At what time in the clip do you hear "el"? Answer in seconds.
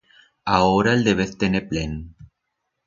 0.97-1.03